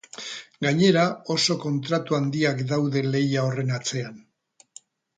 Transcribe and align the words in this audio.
Gainera, 0.65 1.03
oso 1.35 1.59
kontratu 1.67 2.19
handiak 2.21 2.65
daude 2.75 3.07
lehia 3.13 3.47
horren 3.47 3.75
atzean. 3.81 4.21